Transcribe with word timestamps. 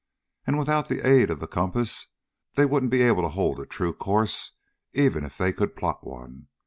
And 0.47 0.57
without 0.57 0.87
the 0.87 1.07
aid 1.07 1.29
of 1.29 1.37
the 1.39 1.45
compass 1.47 2.07
they 2.55 2.65
wouldn't 2.65 2.89
be 2.91 3.03
able 3.03 3.21
to 3.21 3.29
hold 3.29 3.57
to 3.57 3.61
a 3.61 3.67
true 3.67 3.93
course, 3.93 4.53
even 4.93 5.23
if 5.23 5.37
they 5.37 5.53
could 5.53 5.75
plot 5.75 6.03
one. 6.03 6.47